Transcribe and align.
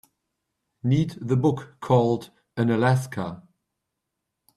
Need 0.81 1.11
the 1.21 1.35
book 1.37 1.75
called 1.79 2.31
ANAlaska 2.57 3.43